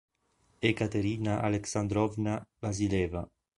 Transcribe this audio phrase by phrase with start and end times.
[0.69, 3.27] Ekaterina Aleksandrovna Vasil'eva